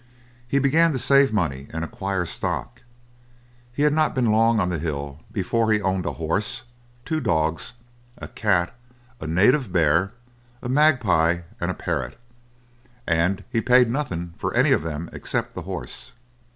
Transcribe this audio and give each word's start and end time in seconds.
He 0.47 0.57
began 0.57 0.91
to 0.93 0.97
save 0.97 1.31
money 1.31 1.67
and 1.71 1.83
acquire 1.85 2.25
stock. 2.25 2.81
He 3.71 3.83
had 3.83 3.93
not 3.93 4.15
been 4.15 4.31
long 4.31 4.59
on 4.59 4.69
the 4.69 4.79
hill 4.79 5.19
before 5.31 5.71
he 5.71 5.79
owned 5.79 6.07
a 6.07 6.13
horse, 6.13 6.63
two 7.05 7.19
dogs, 7.19 7.73
a 8.17 8.27
cat, 8.27 8.73
a 9.19 9.27
native 9.27 9.71
bear, 9.71 10.13
a 10.63 10.67
magpie, 10.69 11.41
and 11.59 11.69
a 11.69 11.75
parrot, 11.75 12.17
and 13.05 13.43
he 13.51 13.61
paid 13.61 13.91
nothing 13.91 14.33
for 14.37 14.51
any 14.55 14.71
of 14.71 14.81
them 14.81 15.07
except 15.13 15.53
the 15.53 15.61
horse. 15.69 16.13